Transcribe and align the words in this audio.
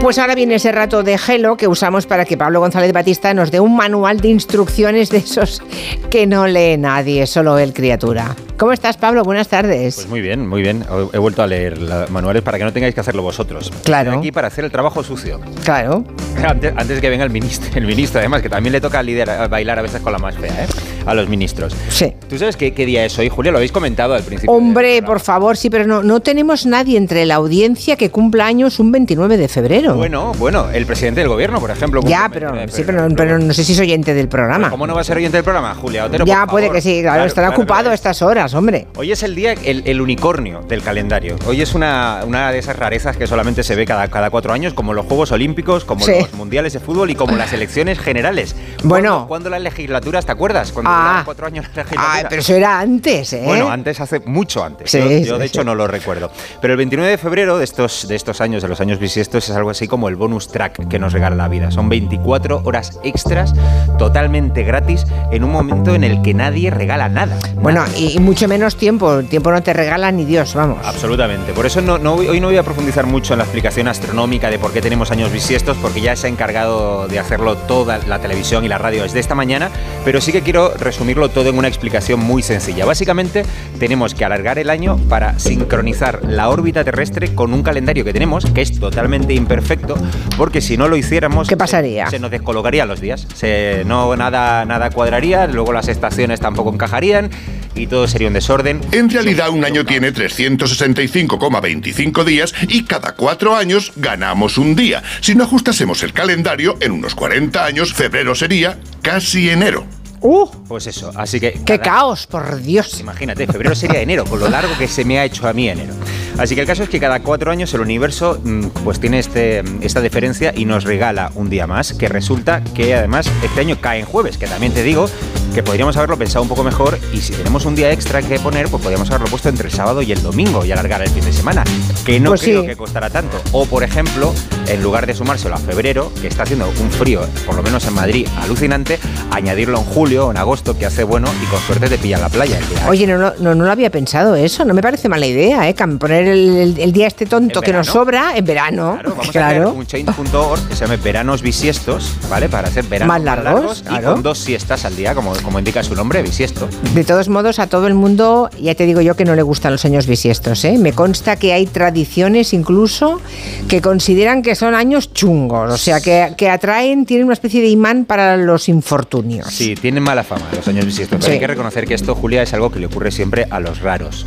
Pues 0.00 0.18
ahora 0.18 0.34
viene 0.34 0.54
ese 0.54 0.70
rato 0.70 1.02
de 1.02 1.18
gelo 1.18 1.56
que 1.56 1.66
usamos 1.66 2.06
para 2.06 2.24
que 2.24 2.36
Pablo 2.36 2.60
González 2.60 2.92
Batista 2.92 3.34
nos 3.34 3.50
dé 3.50 3.60
un 3.60 3.76
manual 3.76 4.20
de 4.20 4.28
instrucciones 4.28 5.10
de 5.10 5.18
esos 5.18 5.62
que 6.10 6.26
no 6.26 6.46
lee 6.46 6.76
nadie, 6.76 7.26
solo 7.26 7.58
él 7.58 7.72
criatura. 7.72 8.36
¿Cómo 8.56 8.72
estás, 8.72 8.96
Pablo? 8.96 9.24
Buenas 9.24 9.48
tardes. 9.48 9.96
Pues 9.96 10.08
muy 10.08 10.20
bien, 10.20 10.46
muy 10.46 10.62
bien. 10.62 10.84
He 11.12 11.18
vuelto 11.18 11.42
a 11.42 11.46
leer 11.46 11.78
los 11.78 12.10
manuales 12.10 12.42
para 12.42 12.56
que 12.56 12.64
no 12.64 12.72
tengáis 12.72 12.94
que 12.94 13.00
hacerlo 13.00 13.22
vosotros. 13.22 13.72
Claro. 13.84 14.10
Estoy 14.10 14.18
aquí 14.20 14.32
para 14.32 14.48
hacer 14.48 14.64
el 14.64 14.70
trabajo 14.70 15.02
sucio. 15.02 15.40
Claro. 15.64 16.04
Antes, 16.46 16.72
antes 16.76 17.00
que 17.00 17.08
venga 17.08 17.24
el 17.24 17.30
ministro, 17.30 17.70
el 17.74 17.86
ministro, 17.86 18.20
además, 18.20 18.42
que 18.42 18.50
también 18.50 18.72
le 18.72 18.80
toca 18.80 19.02
liderar, 19.02 19.48
bailar 19.48 19.78
a 19.78 19.82
veces 19.82 20.02
con 20.02 20.12
la 20.12 20.18
más 20.18 20.36
fea, 20.36 20.64
¿eh? 20.64 20.66
A 21.06 21.14
los 21.14 21.28
ministros. 21.28 21.74
Sí. 21.88 22.12
¿Tú 22.28 22.36
sabes 22.38 22.56
qué, 22.56 22.74
qué 22.74 22.84
día 22.84 23.04
es 23.04 23.16
hoy, 23.18 23.28
Julia? 23.28 23.52
Lo 23.52 23.58
habéis 23.58 23.72
comentado 23.72 24.14
al 24.14 24.22
principio. 24.22 24.52
Hombre, 24.52 25.02
por 25.02 25.20
favor, 25.20 25.56
sí, 25.56 25.70
pero 25.70 25.86
no, 25.86 26.02
no 26.02 26.20
tenemos 26.20 26.66
nadie 26.66 26.98
entre 26.98 27.24
la 27.26 27.36
audiencia 27.36 27.96
que 27.96 28.10
cumpla 28.10 28.46
años 28.46 28.80
un 28.80 28.90
29 28.92 29.36
de 29.36 29.48
febrero. 29.48 29.94
Bueno, 29.94 30.32
bueno, 30.38 30.68
el 30.70 30.84
presidente 30.84 31.20
del 31.20 31.28
gobierno, 31.28 31.60
por 31.60 31.70
ejemplo. 31.70 32.00
ya, 32.04 32.28
pero, 32.32 32.52
29 32.52 32.66
de 32.66 32.72
sí, 32.76 32.82
pero, 32.84 33.08
pero 33.16 33.38
no 33.38 33.54
sé 33.54 33.62
si 33.64 33.72
es 33.72 33.80
oyente 33.80 34.14
del 34.14 34.28
programa. 34.28 34.68
¿Cómo 34.70 34.86
no 34.86 34.94
va 34.94 35.00
a 35.00 35.04
ser 35.04 35.16
oyente 35.16 35.36
del 35.36 35.44
programa, 35.44 35.74
Julia 35.74 36.06
Otero? 36.06 36.24
ya 36.26 36.40
por 36.40 36.50
puede 36.56 36.66
favor? 36.66 36.76
que 36.76 36.82
sí, 36.82 37.00
claro, 37.02 37.24
estará 37.24 37.48
claro 37.48 37.62
ocupado 37.62 37.88
es. 37.90 37.94
estas 37.94 38.20
horas, 38.22 38.52
hombre. 38.54 38.86
Hoy 38.96 39.12
es 39.12 39.22
el 39.22 39.34
día, 39.36 39.52
el, 39.52 39.82
el 39.86 40.00
unicornio 40.00 40.62
del 40.68 40.82
calendario. 40.82 41.36
Hoy 41.46 41.62
es 41.62 41.74
una, 41.74 42.22
una 42.26 42.50
de 42.50 42.58
esas 42.58 42.76
rarezas 42.76 43.16
que 43.16 43.26
solamente 43.26 43.62
se 43.62 43.76
ve 43.76 43.86
cada, 43.86 44.08
cada 44.08 44.30
cuatro 44.30 44.52
años, 44.52 44.74
como 44.74 44.92
los 44.92 45.06
Juegos 45.06 45.30
Olímpicos, 45.32 45.84
como 45.84 46.04
Sí. 46.04 46.12
los 46.20 46.32
Mundiales 46.34 46.72
de 46.72 46.80
Fútbol 46.80 47.10
y 47.10 47.14
como 47.14 47.36
las 47.36 47.52
elecciones 47.52 47.98
generales. 48.00 48.56
Bueno. 48.82 49.10
¿Cuándo, 49.10 49.28
cuándo 49.28 49.50
las 49.50 49.62
legislaturas, 49.62 50.26
te 50.26 50.32
acuerdas? 50.32 50.72
Cuando 50.72 50.90
Ah. 50.96 51.22
cuatro 51.24 51.46
años 51.46 51.66
la 51.74 51.82
legislatura. 51.82 52.12
Ay, 52.12 52.24
pero 52.28 52.40
eso 52.40 52.54
era 52.54 52.80
antes, 52.80 53.32
¿eh? 53.32 53.42
Bueno, 53.44 53.70
antes, 53.70 54.00
hace 54.00 54.20
mucho 54.20 54.64
antes. 54.64 54.90
Sí, 54.90 54.98
yo, 54.98 55.34
sí, 55.34 55.40
de 55.40 55.44
hecho 55.46 55.60
sí. 55.60 55.66
no 55.66 55.74
lo 55.74 55.86
recuerdo. 55.86 56.30
Pero 56.60 56.74
el 56.74 56.78
29 56.78 57.10
de 57.10 57.18
febrero 57.18 57.58
de 57.58 57.64
estos, 57.64 58.08
de 58.08 58.16
estos 58.16 58.40
años, 58.40 58.62
de 58.62 58.68
los 58.68 58.80
años 58.80 58.98
bisiestos, 58.98 59.48
es 59.48 59.56
algo 59.56 59.70
así 59.70 59.88
como 59.88 60.08
el 60.08 60.16
bonus 60.16 60.48
track 60.48 60.88
que 60.88 60.98
nos 60.98 61.12
regala 61.12 61.36
la 61.36 61.48
vida. 61.48 61.70
Son 61.70 61.88
24 61.88 62.62
horas 62.64 62.98
extras 63.02 63.52
totalmente 63.98 64.62
gratis 64.62 65.06
en 65.30 65.44
un 65.44 65.52
momento 65.52 65.94
en 65.94 66.04
el 66.04 66.22
que 66.22 66.34
nadie 66.34 66.70
regala 66.70 67.08
nada. 67.08 67.38
Bueno, 67.54 67.84
Nada. 67.84 67.98
y, 67.98 68.18
mucho 68.18 68.48
menos 68.48 68.76
tiempo. 68.76 69.18
El 69.18 69.28
tiempo 69.28 69.50
no 69.50 69.62
te 69.62 69.72
regala 69.72 70.10
ni 70.12 70.24
Dios, 70.24 70.54
vamos. 70.54 70.78
Absolutamente. 70.84 71.52
Por 71.52 71.66
eso 71.66 71.80
no, 71.80 72.14
hoy 72.14 72.40
no 72.40 72.48
voy 72.48 72.56
a 72.56 72.62
profundizar 72.62 73.06
mucho 73.06 73.34
en 73.34 73.38
la 73.38 73.44
explicación 73.44 73.88
astronómica 73.88 74.50
de 74.50 74.58
por 74.58 74.72
qué 74.72 74.80
tenemos 74.80 75.10
años 75.10 75.32
bisiestos, 75.32 75.76
porque 75.78 76.00
ya 76.00 76.16
se 76.16 76.26
ha 76.26 76.30
encargado 76.30 77.08
de 77.08 77.18
hacerlo 77.18 77.56
toda 77.56 77.98
la 78.06 78.18
televisión 78.18 78.64
y 78.64 78.68
la 78.68 78.78
radio 78.78 79.02
desde 79.02 79.20
esta 79.20 79.34
mañana, 79.34 79.70
pero 80.04 80.20
sí 80.20 80.32
que 80.32 80.42
quiero 80.42 80.70
resumirlo 80.86 81.28
todo 81.28 81.50
en 81.50 81.58
una 81.58 81.68
explicación 81.68 82.20
muy 82.20 82.42
sencilla. 82.42 82.84
Básicamente, 82.84 83.44
tenemos 83.78 84.14
que 84.14 84.24
alargar 84.24 84.58
el 84.58 84.70
año 84.70 84.96
para 85.08 85.38
sincronizar 85.38 86.24
la 86.24 86.48
órbita 86.48 86.84
terrestre 86.84 87.34
con 87.34 87.52
un 87.52 87.62
calendario 87.62 88.04
que 88.04 88.12
tenemos, 88.12 88.46
que 88.46 88.62
es 88.62 88.78
totalmente 88.78 89.34
imperfecto, 89.34 89.96
porque 90.36 90.60
si 90.60 90.76
no 90.76 90.88
lo 90.88 90.96
hiciéramos... 90.96 91.48
¿Qué 91.48 91.56
pasaría? 91.56 92.06
Se, 92.06 92.12
se 92.12 92.18
nos 92.20 92.30
descolocarían 92.30 92.88
los 92.88 93.00
días. 93.00 93.26
Se, 93.34 93.82
no, 93.84 94.14
nada, 94.16 94.64
nada 94.64 94.90
cuadraría, 94.90 95.46
luego 95.46 95.72
las 95.72 95.88
estaciones 95.88 96.40
tampoco 96.40 96.72
encajarían 96.72 97.30
y 97.74 97.88
todo 97.88 98.08
sería 98.08 98.28
un 98.28 98.34
desorden. 98.34 98.80
En 98.92 99.10
realidad, 99.10 99.50
un 99.50 99.64
año 99.64 99.84
tiene 99.84 100.12
365,25 100.12 102.24
días 102.24 102.54
y 102.68 102.84
cada 102.84 103.14
cuatro 103.14 103.56
años 103.56 103.92
ganamos 103.96 104.58
un 104.58 104.76
día. 104.76 105.02
Si 105.20 105.34
no 105.34 105.44
ajustásemos 105.44 106.02
el 106.02 106.12
calendario, 106.12 106.76
en 106.80 106.92
unos 106.92 107.14
40 107.14 107.64
años, 107.64 107.92
febrero 107.92 108.34
sería 108.34 108.78
casi 109.02 109.50
enero. 109.50 109.84
¡Uh! 110.28 110.50
Pues 110.66 110.88
eso, 110.88 111.12
así 111.14 111.38
que... 111.38 111.52
¡Qué 111.52 111.78
cada- 111.78 111.82
caos, 111.98 112.26
por 112.26 112.60
Dios! 112.60 112.98
Imagínate, 112.98 113.46
febrero 113.46 113.76
sería 113.76 114.00
enero, 114.00 114.24
con 114.24 114.40
lo 114.40 114.48
largo 114.48 114.76
que 114.76 114.88
se 114.88 115.04
me 115.04 115.20
ha 115.20 115.24
hecho 115.24 115.46
a 115.46 115.52
mí 115.52 115.68
enero. 115.68 115.94
Así 116.38 116.54
que 116.54 116.60
el 116.60 116.66
caso 116.66 116.82
es 116.82 116.88
que 116.88 117.00
cada 117.00 117.20
cuatro 117.20 117.50
años 117.50 117.72
el 117.74 117.80
universo 117.80 118.38
mm, 118.42 118.66
pues 118.84 119.00
tiene 119.00 119.18
este, 119.18 119.62
esta 119.80 120.00
diferencia 120.00 120.52
y 120.54 120.64
nos 120.64 120.84
regala 120.84 121.30
un 121.34 121.48
día 121.48 121.66
más, 121.66 121.92
que 121.94 122.08
resulta 122.08 122.62
que 122.62 122.94
además 122.94 123.30
este 123.42 123.60
año 123.60 123.78
cae 123.80 124.00
en 124.00 124.06
jueves, 124.06 124.36
que 124.38 124.46
también 124.46 124.72
te 124.72 124.82
digo 124.82 125.08
que 125.54 125.62
podríamos 125.62 125.96
haberlo 125.96 126.18
pensado 126.18 126.42
un 126.42 126.50
poco 126.50 126.62
mejor 126.62 126.98
y 127.14 127.22
si 127.22 127.32
tenemos 127.32 127.64
un 127.64 127.74
día 127.74 127.90
extra 127.90 128.20
que 128.20 128.38
poner, 128.38 128.68
pues 128.68 128.82
podríamos 128.82 129.08
haberlo 129.08 129.28
puesto 129.28 129.48
entre 129.48 129.68
el 129.68 129.72
sábado 129.72 130.02
y 130.02 130.12
el 130.12 130.22
domingo 130.22 130.62
y 130.66 130.72
alargar 130.72 131.00
el 131.00 131.08
fin 131.08 131.24
de 131.24 131.32
semana, 131.32 131.64
que 132.04 132.20
no 132.20 132.30
Pues 132.30 132.42
creo 132.42 132.60
sí. 132.60 132.66
que 132.66 132.76
costará 132.76 133.08
tanto. 133.08 133.40
O 133.52 133.64
por 133.64 133.82
ejemplo, 133.82 134.34
en 134.68 134.82
lugar 134.82 135.06
de 135.06 135.14
sumárselo 135.14 135.54
a 135.54 135.58
febrero, 135.58 136.12
que 136.20 136.26
está 136.26 136.42
haciendo 136.42 136.68
un 136.68 136.90
frío, 136.90 137.22
por 137.46 137.54
lo 137.54 137.62
menos 137.62 137.86
en 137.86 137.94
Madrid, 137.94 138.28
alucinante, 138.42 138.98
añadirlo 139.30 139.78
en 139.78 139.84
julio 139.84 140.26
o 140.26 140.30
en 140.30 140.36
agosto, 140.36 140.76
que 140.76 140.84
hace 140.84 141.04
bueno 141.04 141.26
y 141.42 141.46
con 141.46 141.60
suerte 141.60 141.88
te 141.88 141.96
pilla 141.96 142.16
en 142.16 142.22
la 142.22 142.28
playa. 142.28 142.58
Oye, 142.86 143.06
no, 143.06 143.16
no, 143.16 143.32
no, 143.40 143.54
no 143.54 143.64
lo 143.64 143.70
había 143.72 143.90
pensado 143.90 144.34
eso. 144.36 144.62
No 144.66 144.74
me 144.74 144.82
parece 144.82 145.08
mala 145.08 145.24
idea, 145.26 145.66
¿eh? 145.70 145.74
Poner 145.98 146.25
el, 146.28 146.56
el- 146.56 146.78
el 146.80 146.92
día 146.92 147.06
este 147.06 147.26
tonto 147.26 147.60
que 147.60 147.72
nos 147.72 147.86
sobra 147.86 148.36
en 148.36 148.44
verano. 148.44 148.92
Claro, 148.94 149.10
vamos 149.10 149.28
a 149.28 149.32
crear 149.32 149.66
un 149.66 149.86
change.org 149.86 150.68
que 150.68 150.74
se 150.76 150.84
llame 150.84 150.96
veranos 150.96 151.42
bisiestos, 151.42 152.12
¿vale? 152.28 152.48
Para 152.48 152.68
hacer 152.68 152.84
veranos 152.84 153.08
Más 153.14 153.22
largos, 153.24 153.80
y 153.84 153.88
claro. 153.88 154.12
con 154.14 154.22
dos 154.22 154.38
siestas 154.38 154.84
al 154.84 154.96
día, 154.96 155.14
como, 155.14 155.32
como 155.42 155.58
indica 155.58 155.82
su 155.82 155.94
nombre, 155.94 156.22
bisiesto. 156.22 156.68
De 156.94 157.04
todos 157.04 157.28
modos, 157.28 157.58
a 157.58 157.66
todo 157.68 157.86
el 157.86 157.94
mundo, 157.94 158.50
ya 158.60 158.74
te 158.74 158.86
digo 158.86 159.00
yo 159.00 159.14
que 159.16 159.24
no 159.24 159.34
le 159.34 159.42
gustan 159.42 159.72
los 159.72 159.84
años 159.84 160.06
bisiestos, 160.06 160.64
¿eh? 160.64 160.76
Me 160.78 160.92
consta 160.92 161.36
que 161.36 161.52
hay 161.52 161.66
tradiciones 161.66 162.52
incluso 162.52 163.20
que 163.68 163.80
consideran 163.80 164.42
que 164.42 164.54
son 164.54 164.74
años 164.74 165.12
chungos, 165.12 165.72
o 165.72 165.76
sea, 165.78 166.00
que, 166.00 166.32
que 166.36 166.48
atraen, 166.50 167.06
tienen 167.06 167.24
una 167.26 167.34
especie 167.34 167.60
de 167.60 167.68
imán 167.68 168.04
para 168.04 168.36
los 168.36 168.68
infortunios. 168.68 169.48
Sí, 169.52 169.74
tienen 169.74 170.02
mala 170.02 170.24
fama 170.24 170.46
los 170.54 170.66
años 170.68 170.84
bisiestos, 170.86 171.18
pero 171.18 171.26
Sí. 171.26 171.32
hay 171.32 171.38
que 171.40 171.46
reconocer 171.46 171.86
que 171.86 171.94
esto, 171.94 172.14
Julia, 172.14 172.42
es 172.42 172.52
algo 172.54 172.70
que 172.70 172.78
le 172.78 172.86
ocurre 172.86 173.10
siempre 173.10 173.46
a 173.50 173.60
los 173.60 173.80
raros, 173.80 174.26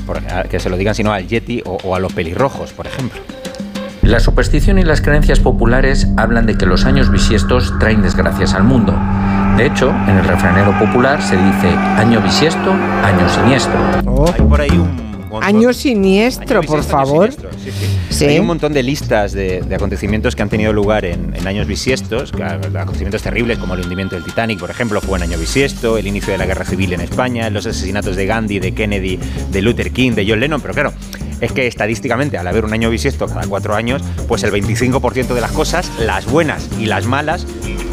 que 0.49 0.59
se 0.59 0.69
lo 0.69 0.77
digan 0.77 0.95
sino 0.95 1.11
al 1.13 1.27
Yeti 1.27 1.61
o, 1.65 1.88
o 1.89 1.95
a 1.95 1.99
los 1.99 2.13
pelirrojos, 2.13 2.71
por 2.73 2.87
ejemplo. 2.87 3.19
La 4.01 4.19
superstición 4.19 4.79
y 4.79 4.83
las 4.83 5.01
creencias 5.01 5.39
populares 5.39 6.07
hablan 6.17 6.45
de 6.45 6.55
que 6.57 6.65
los 6.65 6.85
años 6.85 7.11
bisiestos 7.11 7.73
traen 7.79 8.01
desgracias 8.01 8.53
al 8.53 8.63
mundo. 8.63 8.97
De 9.57 9.65
hecho, 9.65 9.89
en 10.07 10.17
el 10.17 10.23
refranero 10.23 10.77
popular 10.79 11.21
se 11.21 11.35
dice 11.35 11.67
año 11.97 12.21
bisiesto, 12.21 12.71
año 12.71 13.29
siniestro. 13.29 13.77
Oh. 14.07 14.25
Hay 14.33 14.41
por 14.41 14.61
ahí 14.61 14.69
un... 14.71 14.87
montón- 14.87 15.09
Año 15.43 15.73
siniestro, 15.73 16.59
Año 16.59 16.67
por 16.67 16.77
bisiesto, 16.79 16.91
favor. 16.97 17.31
siniestro, 17.31 17.49
sí, 17.63 17.71
sí. 17.71 17.85
Sí. 18.09 18.25
Hay 18.25 18.39
un 18.39 18.47
montón 18.47 18.73
de 18.73 18.81
listas 18.81 19.31
de, 19.33 19.61
de 19.61 19.75
acontecimientos 19.75 20.35
que 20.35 20.41
han 20.41 20.49
tenido 20.49 20.73
lugar 20.73 21.05
en, 21.05 21.35
en 21.35 21.47
años 21.47 21.67
bisiestos, 21.67 22.31
que, 22.31 22.43
acontecimientos 22.43 23.21
terribles 23.21 23.59
como 23.59 23.75
el 23.75 23.81
hundimiento 23.81 24.15
del 24.15 24.23
Titanic, 24.25 24.59
por 24.59 24.71
ejemplo, 24.71 24.99
fue 25.01 25.17
en 25.19 25.23
año 25.25 25.37
bisiesto, 25.37 25.99
el 25.99 26.07
inicio 26.07 26.31
de 26.31 26.39
la 26.39 26.47
guerra 26.47 26.65
civil 26.65 26.93
en 26.93 27.01
España, 27.01 27.47
los 27.51 27.67
asesinatos 27.67 28.15
de 28.15 28.25
Gandhi, 28.25 28.59
de 28.59 28.71
Kennedy, 28.73 29.19
de 29.51 29.61
Luther 29.61 29.91
King, 29.91 30.13
de 30.13 30.25
John 30.27 30.39
Lennon, 30.39 30.61
pero 30.61 30.73
claro, 30.73 30.93
es 31.41 31.51
que 31.51 31.67
estadísticamente, 31.67 32.37
al 32.37 32.47
haber 32.47 32.65
un 32.65 32.73
año 32.73 32.89
bisiesto 32.89 33.27
cada 33.27 33.45
cuatro 33.47 33.75
años, 33.75 34.01
pues 34.27 34.43
el 34.43 34.51
25% 34.51 35.33
de 35.33 35.41
las 35.41 35.51
cosas, 35.51 35.91
las 35.99 36.25
buenas 36.25 36.67
y 36.79 36.85
las 36.85 37.05
malas, 37.05 37.45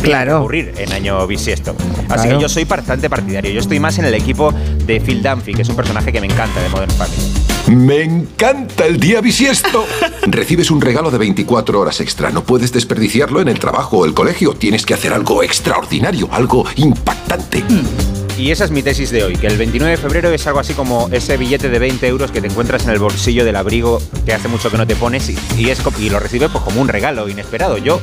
Claro. 0.03 0.41
ocurrir 0.41 0.73
en 0.79 0.93
año 0.93 1.27
bisiesto. 1.27 1.75
Así 2.09 2.23
Claro. 2.25 2.39
que 2.39 2.43
yo 2.43 2.49
soy 2.49 2.65
bastante 2.65 3.09
partidario. 3.11 3.51
Yo 3.51 3.61
estoy 3.61 3.81
más 3.81 3.99
en 3.99 4.05
el 4.05 4.15
equipo 4.15 4.53
de 4.87 5.01
Phil 5.01 5.23
Dunphy, 5.23 5.55
que 5.55 5.63
es 5.63 5.69
un 5.69 5.77
personaje 5.77 6.13
que 6.13 6.21
me 6.21 6.27
encanta 6.27 6.61
de 6.63 6.69
Modern 6.69 6.93
Family. 6.93 7.23
Me 7.69 8.03
encanta 8.03 8.87
el 8.87 9.01
día 9.01 9.21
bisiesto. 9.21 9.87
Recibes 10.23 10.71
un 10.71 10.81
regalo 10.81 11.11
de 11.11 11.19
24 11.19 11.81
horas 11.81 12.01
extra. 12.01 12.31
No 12.31 12.45
puedes 12.45 12.73
desperdiciarlo 12.73 13.41
en 13.41 13.49
el 13.49 13.59
trabajo 13.59 13.99
o 13.99 14.05
el 14.05 14.15
colegio. 14.15 14.55
Tienes 14.55 14.87
que 14.87 14.95
hacer 14.95 15.13
algo 15.13 15.43
extraordinario, 15.43 16.29
algo 16.31 16.65
impactante. 16.77 17.65
Y 18.39 18.51
esa 18.51 18.67
es 18.67 18.71
mi 18.71 18.83
tesis 18.83 19.11
de 19.11 19.25
hoy, 19.25 19.37
que 19.37 19.47
el 19.47 19.57
29 19.57 19.93
de 19.93 19.97
febrero 19.97 20.31
es 20.31 20.47
algo 20.47 20.61
así 20.61 20.75
como 20.75 21.09
ese 21.11 21.39
billete 21.39 21.71
de 21.71 21.79
20 21.79 22.07
euros 22.07 22.31
que 22.31 22.43
te 22.43 22.49
encuentras 22.49 22.85
en 22.85 22.91
el 22.91 22.99
bolsillo 22.99 23.47
del 23.47 23.57
abrigo 23.57 23.99
que 24.27 24.35
hace 24.35 24.47
mucho 24.47 24.71
que 24.71 24.77
no 24.77 24.87
te 24.87 24.95
pones 24.95 25.31
y, 25.31 26.09
lo 26.11 26.21
recibes 26.21 26.51
pues 26.51 26.63
como 26.63 26.83
un 26.83 26.89
regalo 26.89 27.29
inesperado. 27.31 27.79
Yo 27.79 27.99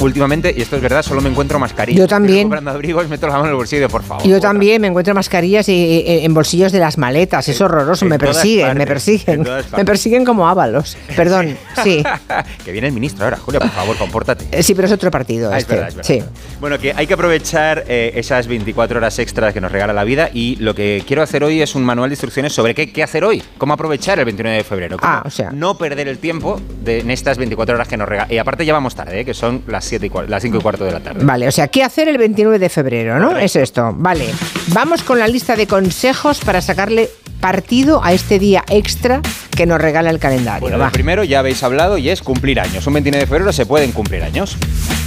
últimamente, 0.00 0.54
y 0.56 0.62
esto 0.62 0.76
es 0.76 0.82
verdad, 0.82 1.02
solo 1.02 1.20
me 1.20 1.28
encuentro 1.30 1.58
mascarillas. 1.58 1.98
Yo 2.00 2.06
también. 2.08 2.36
Estoy 2.38 2.44
comprando 2.44 2.70
abrigos, 2.72 3.08
meto 3.08 3.26
la 3.26 3.32
mano 3.34 3.44
en 3.46 3.50
el 3.50 3.56
bolsillo, 3.56 3.88
por 3.88 4.02
favor. 4.02 4.24
Yo 4.26 4.40
también 4.40 4.80
me 4.80 4.88
encuentro 4.88 5.14
mascarillas 5.14 5.68
y- 5.68 5.72
y- 6.06 6.24
en 6.24 6.34
bolsillos 6.34 6.72
de 6.72 6.78
las 6.80 6.98
maletas, 6.98 7.48
es 7.48 7.60
horroroso, 7.60 8.04
en 8.04 8.10
me 8.10 8.18
persiguen, 8.18 8.76
me 8.76 8.86
persiguen, 8.86 9.46
me 9.76 9.84
persiguen 9.84 10.24
como 10.24 10.48
ábalos. 10.48 10.96
Perdón, 11.16 11.56
sí. 11.82 12.02
que 12.64 12.72
viene 12.72 12.88
el 12.88 12.92
ministro 12.92 13.24
ahora, 13.24 13.36
Julia, 13.38 13.60
por 13.60 13.70
favor, 13.70 13.96
compórtate. 13.96 14.44
Eh, 14.52 14.62
Sí, 14.62 14.74
pero 14.74 14.86
es 14.86 14.92
otro 14.92 15.10
partido 15.10 15.50
Ah, 15.52 15.58
es 15.58 15.62
este. 15.62 15.74
verdad, 15.74 15.88
es 15.90 15.96
verdad. 15.96 16.08
sí. 16.26 16.56
Bueno, 16.60 16.78
que 16.78 16.92
hay 16.96 17.06
que 17.06 17.14
aprovechar 17.14 17.84
eh, 17.88 18.12
esas 18.16 18.46
24 18.48 18.98
horas 18.98 19.18
extras 19.18 19.54
que 19.54 19.60
nos 19.60 19.70
regala 19.70 19.92
la 19.92 20.04
vida 20.04 20.28
y 20.32 20.56
lo 20.56 20.74
que 20.74 21.02
quiero 21.06 21.22
hacer 21.22 21.44
hoy 21.44 21.62
es 21.62 21.74
un 21.74 21.84
manual 21.84 22.10
de 22.10 22.14
instrucciones 22.14 22.52
sobre 22.52 22.74
qué, 22.74 22.92
qué 22.92 23.02
hacer 23.02 23.24
hoy, 23.24 23.42
cómo 23.58 23.74
aprovechar 23.74 24.18
el 24.18 24.24
29 24.24 24.56
de 24.58 24.64
febrero, 24.64 24.96
cómo 24.98 25.12
Ah, 25.12 25.22
o 25.24 25.30
sea. 25.30 25.50
no 25.52 25.78
perder 25.78 26.08
el 26.08 26.18
tiempo 26.18 26.60
de, 26.82 27.00
en 27.00 27.10
estas 27.10 27.38
24 27.38 27.74
horas 27.76 27.86
que 27.88 27.96
nos 27.96 28.08
regala. 28.08 28.32
Y 28.32 28.38
aparte 28.38 28.64
ya 28.66 28.72
vamos 28.72 28.94
tarde, 28.94 29.20
eh, 29.20 29.24
que 29.24 29.34
son 29.34 29.62
las, 29.68 29.85
7 29.86 30.06
y 30.06 30.28
las 30.28 30.42
5 30.42 30.58
y 30.58 30.60
cuarto 30.60 30.84
de 30.84 30.92
la 30.92 31.00
tarde. 31.00 31.24
Vale, 31.24 31.48
o 31.48 31.52
sea, 31.52 31.68
¿qué 31.68 31.82
hacer 31.82 32.08
el 32.08 32.18
29 32.18 32.58
de 32.58 32.68
febrero, 32.68 33.18
no? 33.18 33.36
Es 33.36 33.56
esto. 33.56 33.92
Vale. 33.96 34.28
Vamos 34.68 35.02
con 35.02 35.18
la 35.18 35.28
lista 35.28 35.56
de 35.56 35.66
consejos 35.66 36.40
para 36.40 36.60
sacarle 36.60 37.10
partido 37.40 38.02
a 38.02 38.12
este 38.12 38.38
día 38.38 38.64
extra 38.68 39.20
que 39.56 39.66
nos 39.66 39.80
regala 39.80 40.10
el 40.10 40.18
calendario. 40.18 40.60
Bueno, 40.60 40.78
va. 40.78 40.86
lo 40.86 40.92
primero 40.92 41.24
ya 41.24 41.38
habéis 41.38 41.62
hablado 41.62 41.98
y 41.98 42.10
es 42.10 42.22
cumplir 42.22 42.60
años. 42.60 42.86
Un 42.86 42.94
29 42.94 43.24
de 43.24 43.26
febrero 43.26 43.52
se 43.52 43.66
pueden 43.66 43.92
cumplir 43.92 44.22
años. 44.22 44.56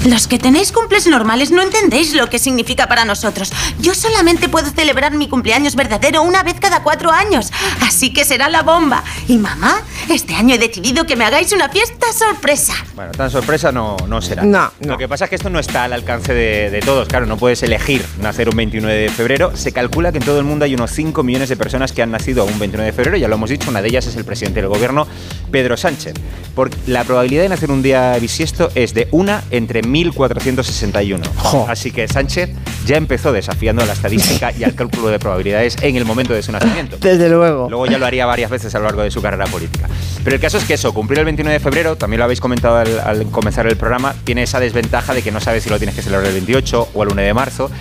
Los 0.06 0.28
que 0.28 0.40
tenéis 0.40 0.72
cumples 0.72 1.08
normales 1.08 1.52
no 1.52 1.62
entendéis 1.62 2.14
lo 2.16 2.30
que 2.30 2.40
significa 2.40 2.88
para 2.88 3.06
nosotros. 3.06 3.52
Yo 3.80 3.94
solamente 3.94 4.50
puedo 4.50 4.70
celebrar 4.72 5.14
mi 5.14 5.28
cumpleaños 5.28 5.76
verdadero 5.76 6.24
una 6.24 6.42
vez 6.44 6.56
cada 6.60 6.82
cuatro 6.82 7.12
años. 7.12 7.52
Así 7.82 8.12
que 8.12 8.26
será 8.26 8.50
la 8.50 8.64
bomba. 8.64 9.04
Y 9.28 9.38
mamá, 9.38 9.82
este 10.10 10.34
año 10.36 10.56
he 10.56 10.58
decidido 10.58 11.06
que 11.06 11.16
me 11.16 11.26
hagáis 11.26 11.52
una 11.52 11.70
fiesta 11.70 12.08
sorpresa. 12.14 12.74
Bueno, 12.96 13.12
tan 13.12 13.30
sorpresa 13.30 13.72
no, 13.72 13.98
no 14.08 14.22
será. 14.22 14.44
No, 14.44 14.69
Lo 14.82 14.98
que 14.98 15.08
pasa 15.08 15.26
es 15.26 15.30
que 15.30 15.36
esto 15.36 15.50
no 15.50 15.60
está 15.60 15.84
al 15.84 15.94
alcance 15.94 16.34
de, 16.34 16.70
de 16.70 16.80
todos. 16.82 17.08
Claro, 17.08 17.26
no 17.26 17.38
puedes 17.38 17.62
elegir 17.64 18.04
nacer 18.22 18.50
un 18.50 18.56
29 18.56 18.96
de 18.96 19.10
febrero. 19.10 19.56
Se 19.56 19.72
calcula 19.72 20.12
que 20.12 20.18
en 20.20 20.26
todo 20.26 20.40
el 20.40 20.46
mundo 20.46 20.66
hay 20.66 20.76
unos 20.76 20.92
5 20.92 21.24
millones 21.24 21.50
de 21.50 21.58
personas 21.58 21.92
que 21.92 22.02
han 22.02 22.12
nacido 22.12 22.46
un 22.46 22.60
29 22.60 22.86
de 22.86 22.94
febrero. 22.94 23.18
Ya 23.18 23.28
lo 23.28 23.36
hemos 23.36 23.50
dicho, 23.50 23.70
una 23.70 23.82
de 23.82 23.90
ellas 23.90 24.08
es 24.08 24.16
el 24.16 24.26
presidente 24.26 24.62
del 24.62 24.70
gobierno, 24.70 25.08
Pedro 25.52 25.78
Sánchez. 25.78 26.14
Por, 26.60 26.72
la 26.88 27.06
probabilidad 27.06 27.44
de 27.44 27.48
nacer 27.48 27.72
un 27.72 27.82
día 27.82 28.18
bisiesto 28.20 28.70
es 28.76 28.94
de 28.94 29.08
una 29.12 29.46
entre 29.50 29.82
1461. 29.82 31.24
Jo. 31.38 31.66
Así 31.70 31.90
que 31.90 32.06
Sánchez 32.06 32.50
ya 32.86 32.98
empezó 32.98 33.32
desafiando 33.32 33.86
la 33.86 33.94
estadística 33.94 34.52
y 34.52 34.66
al 34.66 34.76
cálculo 34.76 35.08
de 35.08 35.20
probabilidades 35.20 35.78
en 35.82 35.96
el 35.96 36.04
momento 36.04 36.34
de 36.34 36.44
su 36.44 36.52
nacimiento. 36.52 36.98
Desde 37.00 37.30
luego. 37.30 37.70
Luego 37.70 37.86
ya 37.86 37.98
lo 37.98 38.06
haría 38.06 38.26
varias 38.26 38.52
veces 38.52 38.76
a 38.76 38.80
lo 38.80 38.84
largo 38.84 39.04
de 39.04 39.10
su 39.10 39.22
carrera 39.22 39.46
política. 39.46 39.88
Pero 40.22 40.36
el 40.36 40.42
caso 40.42 40.58
es 40.58 40.66
que 40.66 40.74
eso, 40.74 40.94
cumplir 40.94 41.20
el 41.20 41.26
29 41.26 41.54
de 41.54 41.64
febrero, 41.64 41.96
también 41.96 42.18
lo 42.18 42.26
habéis 42.26 42.42
comentado 42.42 42.76
al, 42.76 43.00
al 43.00 43.32
comenzar 43.32 43.66
el 43.66 43.78
programa, 43.78 44.14
tiene 44.26 44.44
esa 44.44 44.60
desventaja 44.60 45.14
de 45.14 45.22
que 45.22 45.32
no 45.32 45.40
sabes 45.40 45.64
si 45.64 45.70
lo 45.70 45.78
tienes 45.78 45.96
que 45.96 46.02
celebrar 46.02 46.28
el 46.28 46.34
28 46.34 46.90
o 46.94 47.04
el 47.04 47.10
1 47.10 47.22
de 47.22 47.34
marzo. 47.34 47.72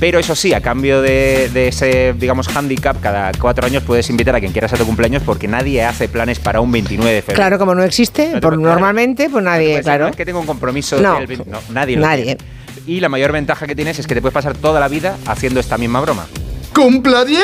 Pero 0.00 0.18
eso 0.18 0.34
sí, 0.34 0.54
a 0.54 0.62
cambio 0.62 1.02
de, 1.02 1.50
de 1.52 1.68
ese, 1.68 2.14
digamos, 2.14 2.48
handicap, 2.56 2.98
cada 3.02 3.32
cuatro 3.38 3.66
años 3.66 3.82
puedes 3.82 4.08
invitar 4.08 4.34
a 4.34 4.40
quien 4.40 4.50
quieras 4.50 4.72
a 4.72 4.76
tu 4.78 4.86
cumpleaños 4.86 5.22
porque 5.22 5.46
nadie 5.46 5.84
hace 5.84 6.08
planes 6.08 6.38
para 6.38 6.62
un 6.62 6.72
29 6.72 7.12
de 7.12 7.20
febrero. 7.20 7.36
Claro, 7.36 7.58
como 7.58 7.74
no 7.74 7.82
existe, 7.82 8.28
No 8.28 8.34
te 8.34 8.40
por, 8.40 8.54
puedes- 8.54 8.66
normalmente, 8.66 9.28
pues 9.28 9.44
No 9.44 9.50
nadie, 9.50 9.68
decir, 9.68 9.82
claro. 9.84 10.04
"No, 10.04 10.10
es 10.10 10.16
que 10.16 10.24
tengo 10.24 10.40
un 10.40 10.46
compromiso 10.46 10.98
No. 11.00 11.16
del 11.18 11.26
20". 11.26 11.50
No, 11.50 11.58
nadie 11.70 11.96
lo 11.96 12.02
Nadie. 12.06 12.24
tiene. 12.24 12.38
Y 12.86 13.00
la 13.00 13.10
mayor 13.10 13.30
ventaja 13.32 13.66
que 13.66 13.74
tienes 13.76 13.98
es 13.98 14.06
que 14.06 14.14
te 14.14 14.22
puedes 14.22 14.32
pasar 14.32 14.54
toda 14.56 14.80
la 14.80 14.88
vida 14.88 15.16
haciendo 15.26 15.60
esta 15.60 15.76
misma 15.76 16.00
broma. 16.00 16.26
¡Cumpla 16.74 17.24
10! 17.24 17.40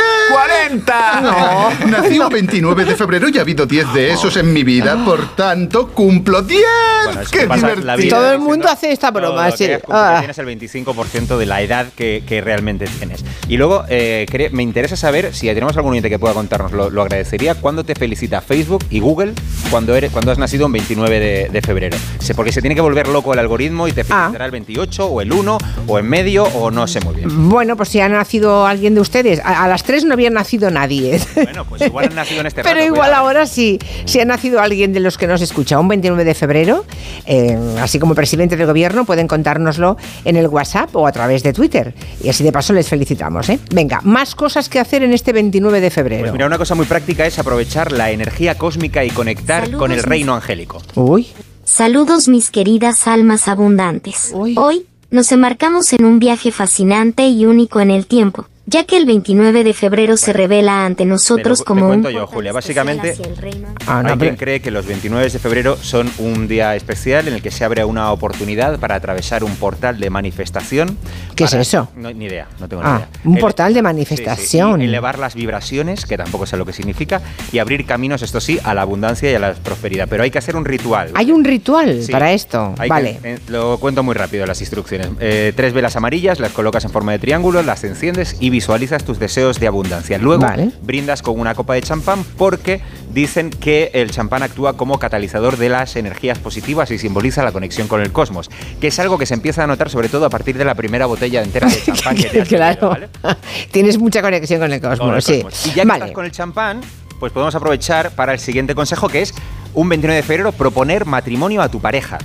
¡40! 0.71 1.21
No. 1.23 1.87
Nací 1.89 2.19
un 2.19 2.29
29 2.29 2.85
de 2.85 2.95
febrero 2.97 3.29
y 3.29 3.39
ha 3.39 3.41
habido 3.41 3.67
10 3.67 3.93
de 3.93 4.13
esos 4.13 4.37
en 4.37 4.53
mi 4.53 4.63
vida, 4.63 4.97
por 5.05 5.35
tanto, 5.35 5.89
cumplo 5.89 6.43
10. 6.43 6.63
Bueno, 7.07 7.21
es 7.23 7.29
¡Qué 7.31 7.41
que 7.41 7.47
la 7.47 7.57
divertido! 7.57 7.97
vida 7.97 8.17
Todo 8.17 8.25
el 8.27 8.31
diciendo 8.39 8.49
mundo 8.49 8.69
hace 8.69 8.93
esta 8.93 9.11
broma, 9.11 9.51
sí. 9.51 9.69
Ah. 9.91 10.17
Tienes 10.21 10.39
el 10.39 10.47
25% 10.47 11.37
de 11.39 11.47
la 11.47 11.61
edad 11.61 11.87
que, 11.97 12.23
que 12.27 12.41
realmente 12.41 12.87
tienes. 12.87 13.25
Y 13.49 13.57
luego, 13.57 13.85
eh, 13.89 14.27
cre- 14.31 14.51
me 14.53 14.63
interesa 14.63 14.97
saber 14.97 15.35
si 15.35 15.47
tenemos 15.49 15.77
algún 15.77 15.93
oyente 15.93 16.09
que 16.09 16.19
pueda 16.19 16.33
contarnos, 16.35 16.73
lo, 16.73 16.89
lo 16.91 17.03
agradecería, 17.03 17.55
cuándo 17.57 17.85
te 17.85 17.95
felicita 17.95 18.41
Facebook 18.41 18.85
y 18.91 19.01
Google 19.01 19.35
cuando, 19.71 19.95
eres, 19.95 20.11
cuando 20.13 20.33
has 20.33 20.39
nacido 20.39 20.67
un 20.67 20.73
29 20.73 21.21
de, 21.21 21.49
de 21.51 21.63
febrero. 21.63 21.97
Porque 22.35 22.53
se 22.53 22.61
tiene 22.61 22.75
que 22.75 22.81
volver 22.81 23.09
loco 23.09 23.33
el 23.33 23.39
algoritmo 23.39 23.87
y 23.89 23.93
te 23.93 24.05
Ah. 24.11 24.31
el 24.39 24.51
28 24.51 25.07
o 25.07 25.21
el 25.21 25.33
1 25.33 25.59
o 25.87 25.99
en 25.99 26.07
medio 26.09 26.45
o 26.45 26.71
no 26.71 26.87
sé 26.87 27.01
muy 27.01 27.15
bien. 27.17 27.49
Bueno, 27.49 27.77
pues 27.77 27.89
si 27.89 28.01
ha 28.01 28.09
nacido 28.09 28.67
alguien 28.67 28.95
de 28.95 29.01
ustedes, 29.01 29.41
a, 29.45 29.65
a 29.65 29.69
las 29.69 29.83
tres 29.83 30.05
no 30.05 30.15
había 30.15 30.31
nacido 30.31 30.71
nadie. 30.71 31.21
Bueno, 31.35 31.65
pues 31.65 31.83
igual 31.83 32.07
han 32.07 32.15
nacido 32.15 32.41
en 32.41 32.47
este 32.47 32.63
Pero 32.63 32.75
rato, 32.75 32.87
igual 32.87 33.09
cuidado. 33.09 33.25
ahora 33.27 33.47
sí, 33.47 33.79
si 34.05 34.21
ha 34.21 34.25
nacido 34.25 34.61
alguien 34.61 34.93
de 34.93 35.01
los 35.01 35.17
que 35.19 35.27
nos 35.27 35.41
escucha 35.43 35.79
un 35.79 35.89
29 35.89 36.25
de 36.25 36.35
febrero, 36.35 36.85
eh, 37.27 37.57
así 37.81 37.99
como 37.99 38.15
presidente 38.15 38.57
del 38.57 38.67
gobierno, 38.67 39.05
pueden 39.05 39.27
contárnoslo 39.29 39.97
en 40.25 40.37
el 40.37 40.49
WhatsApp 40.49 40.95
o 40.97 41.07
a 41.07 41.13
través 41.13 41.43
de 41.43 41.53
Twitter. 41.53 41.95
Y 42.23 42.29
así 42.29 42.43
de 42.45 42.53
paso 42.53 42.73
les 42.73 42.89
felicitamos. 42.89 43.49
¿eh? 43.49 43.59
Venga, 43.73 44.01
más 44.03 44.35
cosas 44.35 44.69
que 44.69 44.79
hacer 44.81 45.03
en 45.03 45.13
este 45.13 45.33
29 45.33 45.81
de 45.81 45.91
febrero. 45.91 46.23
Pues 46.23 46.33
mira, 46.33 46.47
una 46.47 46.59
cosa 46.59 46.75
muy 46.75 46.87
práctica 46.87 47.27
es 47.27 47.39
aprovechar 47.39 47.93
la 47.93 48.11
energía 48.11 48.57
cósmica 48.57 49.05
y 49.05 49.11
conectar 49.11 49.56
Saludos, 49.65 49.79
con 49.79 49.91
el 49.93 49.97
mis- 49.99 50.05
reino 50.07 50.35
angélico. 50.35 50.83
Uy, 50.95 51.27
Saludos 51.65 52.29
mis 52.29 52.51
queridas 52.51 53.07
almas 53.09 53.49
abundantes. 53.49 54.31
Uy. 54.35 54.55
Hoy 54.57 54.87
nos 55.11 55.33
embarcamos 55.33 55.93
en 55.93 56.05
un 56.05 56.19
viaje 56.19 56.53
fascinante 56.53 57.27
y 57.29 57.45
único 57.47 57.81
en 57.81 57.91
el 57.91 58.07
tiempo, 58.07 58.47
ya 58.67 58.85
que 58.85 58.97
el 58.97 59.07
29 59.07 59.65
de 59.65 59.73
febrero 59.73 60.17
se 60.17 60.33
revela 60.33 60.85
ante 60.85 61.05
nosotros 61.05 61.59
te 61.59 61.63
lo- 61.63 61.65
te 61.65 61.65
como 61.65 61.87
cuento 61.87 62.09
un 62.09 62.15
yo, 62.15 62.27
Julia. 62.27 62.53
Básicamente, 62.53 63.13
hacia 63.13 63.27
el 63.27 63.37
reino. 63.37 63.69
Ah, 63.87 64.03
no, 64.03 64.11
Hay 64.13 64.19
quien 64.19 64.37
cree 64.37 64.61
que 64.61 64.71
los 64.71 64.87
29 64.87 65.29
de 65.31 65.39
febrero 65.39 65.77
son 65.81 66.11
un 66.19 66.49
día 66.49 66.75
especial 66.75 67.29
en 67.29 67.35
el 67.35 67.43
que 67.43 67.51
se 67.51 67.65
abre 67.65 67.85
una 67.85 68.11
oportunidad 68.13 68.79
para 68.79 68.97
atravesar 68.97 69.45
un 69.45 69.55
portal 69.57 69.99
de 70.01 70.11
manifestación. 70.11 70.97
¿Qué 71.35 71.45
es 71.45 71.51
para- 71.51 71.63
eso? 71.63 71.89
No, 71.97 72.11
ni 72.13 72.25
idea, 72.27 72.49
no 72.59 72.69
tengo 72.69 72.83
Ah, 72.85 72.93
ni 72.93 72.97
idea. 72.99 73.09
un 73.25 73.33
Ele- 73.35 73.41
portal 73.41 73.69
de 73.73 73.79
Sí, 73.79 73.79
sí, 73.79 73.83
manifestación. 73.83 74.83
y 74.83 74.85
elevar 74.87 75.19
las 75.19 75.35
vibraciones, 75.35 76.05
que 76.07 76.17
tampoco 76.17 76.47
sé 76.47 76.57
lo 76.57 76.65
que 76.67 76.73
significa, 76.73 77.21
y 77.53 77.59
abrir 77.59 77.87
caminos, 77.87 78.23
esto 78.23 78.41
sí, 78.41 78.59
a 78.65 78.75
la 78.75 78.83
abundancia 78.83 79.31
y 79.31 79.35
a 79.35 79.39
la 79.39 79.55
prosperidad. 79.55 80.09
Pero 80.09 80.23
hay 80.23 80.31
que 80.31 80.39
hacer 80.39 80.57
un 80.57 80.65
ritual. 80.65 81.11
hay 81.15 81.31
un 81.31 81.45
ritual 81.45 82.03
Sí. 82.03 82.11
para 82.13 82.33
esto. 82.33 82.75
Vale. 82.89 83.19
que- 83.23 83.35
eh, 83.35 83.39
lo 83.49 83.79
cuento 83.79 84.03
muy 84.03 84.15
rápido 84.15 84.47
las 84.47 84.61
instrucciones. 84.61 85.09
Eh, 85.21 85.53
tres 85.55 85.73
velas 85.73 85.97
amarillas, 85.97 86.41
las 86.41 86.53
colocas 86.53 86.85
en 86.85 86.91
forma 86.91 87.13
de 87.13 87.19
triángulo, 87.19 87.63
las 87.63 87.85
enciendes 87.85 88.37
y 88.41 88.51
visualizas 88.57 89.05
tus 89.05 89.19
deseos 89.19 89.61
de 89.61 89.67
abundancia. 89.67 90.17
Luego 90.17 90.41
Vale. 90.45 90.71
brindas 90.81 91.21
con 91.21 91.39
una 91.39 91.55
copa 91.55 91.75
de 91.75 91.83
champán 91.83 92.25
porque 92.39 92.81
dicen 93.13 93.51
que 93.51 93.91
el 93.93 94.11
champán 94.11 94.43
actúa 94.43 94.79
como 94.79 94.99
catalizador 94.99 95.59
de 95.59 95.69
las 95.69 95.95
energías 95.97 96.39
positivas 96.39 96.91
y 96.91 96.97
simboliza 96.97 97.45
la 97.45 97.53
conexión 97.53 97.87
con 97.87 98.01
el 98.01 98.13
cosmos, 98.13 98.49
que 98.81 98.87
es 98.87 98.99
algo 98.99 99.19
que 99.19 99.27
se 99.27 99.35
empieza 99.35 99.63
a 99.65 99.67
notar 99.67 99.91
sobre 99.91 100.09
todo 100.09 100.25
a 100.25 100.31
partir 100.31 100.57
de 100.57 100.65
la 100.65 100.75
primera 100.75 101.05
botella 101.05 101.43
entera 101.43 101.69
de 101.69 101.83
champán 101.85 102.17
que 102.17 102.31
te 102.31 102.41
has 102.41 102.49
claro. 102.49 102.97
Tienes 103.73 103.99
mucha 103.99 104.23
conexión 104.23 104.59
con 104.59 104.73
el 104.73 104.81
cosmos, 104.81 105.01
Con 105.01 105.15
el 105.17 105.23
sí. 105.23 105.45
Y 105.67 105.75
ya 105.75 105.83
que 105.83 105.89
vale. 105.89 106.05
estás 106.05 106.15
con 106.15 106.25
el 106.25 106.33
champán, 106.33 106.81
pues 107.21 107.33
podemos 107.33 107.55
aprovechar 107.55 108.13
para 108.13 108.33
el 108.33 108.39
siguiente 108.39 108.75
consejo 108.75 109.09
que 109.09 109.21
es 109.21 109.35
un 109.75 109.91
29 109.91 110.17
de 110.17 110.23
febrero 110.23 110.53
proponer 110.53 111.05
matrimonio 111.05 111.61
a 111.61 111.69
tu 111.69 111.79
pareja. 111.79 112.17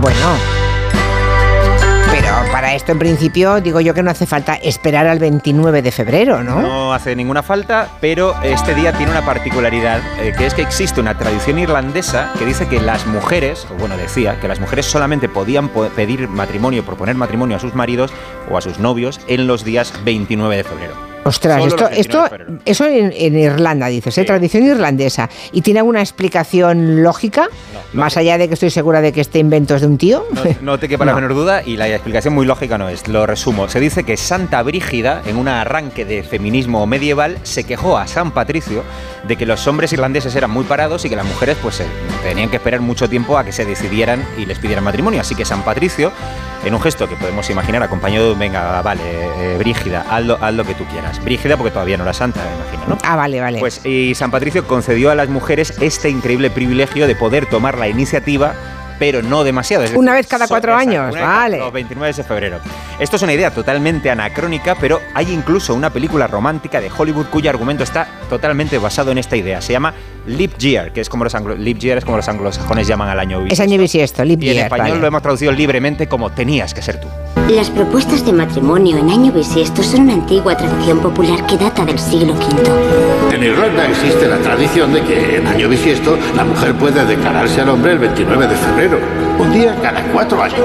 Bueno. 0.00 0.73
Para 2.52 2.74
esto, 2.74 2.92
en 2.92 2.98
principio, 2.98 3.60
digo 3.60 3.80
yo 3.80 3.94
que 3.94 4.02
no 4.02 4.10
hace 4.10 4.26
falta 4.26 4.54
esperar 4.54 5.06
al 5.06 5.18
29 5.18 5.82
de 5.82 5.90
febrero, 5.92 6.42
¿no? 6.42 6.62
No 6.62 6.94
hace 6.94 7.14
ninguna 7.16 7.42
falta, 7.42 7.88
pero 8.00 8.34
este 8.42 8.74
día 8.74 8.92
tiene 8.92 9.10
una 9.12 9.24
particularidad, 9.24 10.00
eh, 10.20 10.32
que 10.36 10.46
es 10.46 10.54
que 10.54 10.62
existe 10.62 11.00
una 11.00 11.16
tradición 11.18 11.58
irlandesa 11.58 12.32
que 12.38 12.44
dice 12.46 12.66
que 12.68 12.80
las 12.80 13.06
mujeres, 13.06 13.66
o 13.70 13.74
bueno, 13.74 13.96
decía, 13.96 14.38
que 14.40 14.48
las 14.48 14.60
mujeres 14.60 14.86
solamente 14.86 15.28
podían 15.28 15.68
po- 15.68 15.88
pedir 15.88 16.28
matrimonio, 16.28 16.84
proponer 16.84 17.16
matrimonio 17.16 17.56
a 17.56 17.60
sus 17.60 17.74
maridos 17.74 18.12
o 18.50 18.56
a 18.56 18.60
sus 18.60 18.78
novios 18.78 19.20
en 19.26 19.46
los 19.46 19.64
días 19.64 19.92
29 20.04 20.56
de 20.56 20.64
febrero. 20.64 21.13
Ostras, 21.24 21.56
Solo 21.62 21.68
esto, 21.68 21.82
los 21.84 21.90
29 21.90 22.36
esto, 22.36 22.62
eso 22.64 22.86
en, 22.86 23.12
en 23.16 23.38
Irlanda, 23.38 23.86
dices, 23.88 24.16
¿eh? 24.18 24.20
Sí. 24.22 24.26
tradición 24.26 24.64
irlandesa. 24.64 25.28
¿Y 25.52 25.62
tiene 25.62 25.80
alguna 25.80 26.00
explicación 26.00 27.02
lógica? 27.02 27.48
No, 27.92 28.00
más 28.00 28.16
allá 28.16 28.38
de 28.38 28.48
que 28.48 28.54
estoy 28.54 28.70
segura 28.70 29.00
de 29.00 29.12
que 29.12 29.20
este 29.20 29.38
invento 29.38 29.74
es 29.74 29.80
de 29.82 29.86
un 29.86 29.98
tío. 29.98 30.24
No, 30.32 30.42
no 30.60 30.78
te 30.78 30.88
quepa 30.88 31.04
la 31.04 31.12
No. 31.14 31.16
menor 31.20 31.34
duda 31.34 31.62
y 31.64 31.76
la 31.76 31.88
explicación 31.88 32.34
muy 32.34 32.44
lógica 32.46 32.76
no 32.78 32.88
es. 32.88 33.06
Lo 33.08 33.26
resumo. 33.26 33.68
Se 33.68 33.80
dice 33.80 34.04
que 34.04 34.16
Santa 34.16 34.62
Brígida, 34.62 35.22
en 35.26 35.36
un 35.36 35.48
arranque 35.48 36.04
de 36.04 36.22
feminismo 36.22 36.86
medieval, 36.86 37.38
se 37.42 37.64
quejó 37.64 37.96
a 37.98 38.06
San 38.06 38.32
Patricio 38.32 38.82
de 39.26 39.36
que 39.36 39.46
los 39.46 39.66
hombres 39.66 39.92
irlandeses 39.92 40.34
eran 40.36 40.50
muy 40.50 40.64
parados 40.64 41.04
y 41.04 41.08
que 41.08 41.16
las 41.16 41.24
mujeres 41.26 41.56
pues 41.62 41.80
eh, 41.80 41.86
tenían 42.22 42.50
que 42.50 42.56
esperar 42.56 42.80
mucho 42.80 43.08
tiempo 43.08 43.38
a 43.38 43.44
que 43.44 43.52
se 43.52 43.64
decidieran 43.64 44.24
y 44.36 44.44
les 44.46 44.58
pidieran 44.58 44.84
matrimonio. 44.84 45.20
Así 45.20 45.34
que 45.34 45.44
San 45.44 45.62
Patricio, 45.62 46.12
en 46.64 46.74
un 46.74 46.80
gesto 46.80 47.08
que 47.08 47.16
podemos 47.16 47.48
imaginar 47.50 47.82
acompañado 47.82 48.30
de 48.34 48.38
venga, 48.38 48.82
vale, 48.82 49.02
eh, 49.04 49.56
Brígida, 49.58 50.04
haz 50.10 50.24
lo, 50.24 50.38
haz 50.42 50.52
lo 50.54 50.64
que 50.64 50.74
tú 50.74 50.84
quieras. 50.86 51.13
Brígida 51.22 51.56
porque 51.56 51.70
todavía 51.70 51.96
no 51.96 52.04
era 52.04 52.12
santa, 52.12 52.40
me 52.42 52.54
imagino, 52.56 52.94
¿no? 52.94 52.98
Ah, 53.04 53.16
vale, 53.16 53.40
vale. 53.40 53.58
Pues 53.60 53.84
y 53.84 54.14
San 54.14 54.30
Patricio 54.30 54.66
concedió 54.66 55.10
a 55.10 55.14
las 55.14 55.28
mujeres 55.28 55.74
este 55.80 56.08
increíble 56.10 56.50
privilegio 56.50 57.06
de 57.06 57.14
poder 57.14 57.46
tomar 57.46 57.78
la 57.78 57.88
iniciativa 57.88 58.54
pero 58.96 59.22
no 59.22 59.42
demasiado. 59.42 59.82
es 59.82 59.90
Una 59.92 60.12
decir, 60.12 60.24
vez 60.24 60.30
cada 60.30 60.46
cuatro 60.46 60.74
años, 60.74 61.12
vale. 61.12 61.58
Los 61.58 61.72
29 61.72 62.12
de 62.12 62.22
febrero. 62.22 62.58
Esto 63.00 63.16
es 63.16 63.22
una 63.22 63.32
idea 63.32 63.50
totalmente 63.50 64.08
anacrónica, 64.08 64.76
pero 64.80 65.00
hay 65.14 65.32
incluso 65.32 65.74
una 65.74 65.90
película 65.90 66.28
romántica 66.28 66.80
de 66.80 66.90
Hollywood 66.96 67.26
cuyo 67.26 67.50
argumento 67.50 67.82
está 67.82 68.06
totalmente 68.30 68.78
basado 68.78 69.10
en 69.10 69.18
esta 69.18 69.36
idea. 69.36 69.60
Se 69.60 69.72
llama 69.72 69.94
Leap 70.26 70.56
Year, 70.58 70.92
que 70.92 71.00
es 71.00 71.08
como 71.08 71.24
los 71.24 71.34
anglo 71.34 71.56
Leap 71.56 71.78
Year 71.78 71.98
es 71.98 72.04
como 72.04 72.16
los 72.18 72.28
anglosajones 72.28 72.86
llaman 72.86 73.08
al 73.08 73.18
año 73.18 73.38
Es 73.38 73.44
bisiesto. 73.44 73.62
año 73.64 73.78
bisiesto, 73.78 74.24
leap 74.24 74.42
Y 74.42 74.50
en 74.50 74.58
español 74.58 74.88
vale. 74.90 75.00
lo 75.00 75.06
hemos 75.08 75.22
traducido 75.22 75.50
libremente 75.50 76.06
como 76.06 76.30
tenías 76.30 76.72
que 76.72 76.80
ser 76.80 77.00
tú. 77.00 77.08
Las 77.48 77.68
propuestas 77.68 78.24
de 78.24 78.32
matrimonio 78.32 78.96
en 78.96 79.10
año 79.10 79.30
bisiesto 79.30 79.82
son 79.82 80.02
una 80.02 80.14
antigua 80.14 80.56
tradición 80.56 81.00
popular 81.00 81.46
que 81.46 81.58
data 81.58 81.84
del 81.84 81.98
siglo 81.98 82.32
V. 82.32 83.34
En 83.34 83.42
Irlanda 83.42 83.86
existe 83.86 84.26
la 84.26 84.38
tradición 84.38 84.94
de 84.94 85.02
que 85.02 85.36
en 85.36 85.46
año 85.46 85.68
bisiesto 85.68 86.16
la 86.34 86.44
mujer 86.44 86.74
puede 86.74 87.04
declararse 87.04 87.60
al 87.60 87.68
hombre 87.68 87.92
el 87.92 87.98
29 87.98 88.46
de 88.46 88.56
febrero, 88.56 88.98
un 89.38 89.52
día 89.52 89.76
cada 89.82 90.02
cuatro 90.04 90.42
años. 90.42 90.58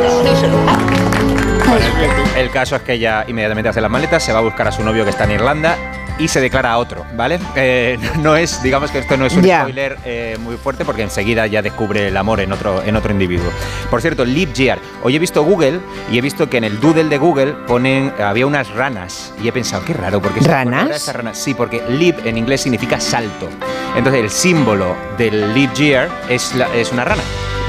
El 2.38 2.50
caso 2.50 2.78
es 2.78 2.82
que 2.84 2.94
ella 2.94 3.26
inmediatamente 3.28 3.70
hace 3.70 3.82
las 3.82 3.92
maletas, 3.92 4.24
se 4.24 4.32
va 4.32 4.40
a 4.40 4.44
buscar 4.44 4.70
a 4.70 4.72
su 4.72 4.82
novio 4.82 5.04
que 5.04 5.10
está 5.10 5.26
en 5.26 5.32
Irlanda 5.32 5.99
y 6.20 6.28
se 6.28 6.40
declara 6.42 6.72
a 6.74 6.78
otro, 6.78 7.06
¿vale? 7.16 7.40
Eh, 7.56 7.98
no 8.20 8.36
es, 8.36 8.62
digamos 8.62 8.92
que 8.92 9.00
esto 9.00 9.18
no 9.18 9.26
es 9.26 9.34
un 9.34 9.44
Ya. 9.44 9.62
spoiler 9.62 9.98
eh, 10.06 10.38
muy 10.42 10.58
fuerte 10.58 10.86
porque 10.86 11.02
enseguida 11.02 11.48
ya 11.48 11.62
descubre 11.62 12.08
el 12.10 12.18
amor 12.18 12.40
en 12.42 12.52
otro, 12.52 12.84
en 12.84 12.96
otro 12.96 13.12
individuo. 13.12 13.50
Por 13.90 14.02
cierto, 14.02 14.26
Leap 14.26 14.54
Year. 14.54 14.80
Hoy 15.04 15.16
he 15.16 15.20
visto 15.20 15.44
Google 15.44 15.80
y 16.12 16.18
he 16.18 16.22
visto 16.22 16.50
que 16.50 16.58
en 16.58 16.66
el 16.66 16.80
doodle 16.80 17.06
de 17.06 17.18
Google 17.18 17.54
ponen, 17.68 18.14
había 18.22 18.46
unas 18.46 18.70
ranas 18.72 19.34
y 19.42 19.48
he 19.48 19.52
pensado, 19.52 19.84
qué 19.86 19.94
raro, 19.94 20.22
porque 20.22 20.42
¿Ranas? 20.42 21.12
rana. 21.14 21.34
Sí, 21.34 21.54
porque 21.54 21.82
leap 21.90 22.26
en 22.26 22.38
inglés 22.38 22.62
significa 22.62 23.00
salto. 23.00 23.48
Entonces 23.96 24.22
el 24.24 24.30
símbolo 24.30 24.96
del 25.18 25.54
Leap 25.54 25.74
Year 25.74 26.10
es, 26.30 26.54
la- 26.56 26.68
es 26.76 26.92
una 26.92 27.06
rana. 27.06 27.24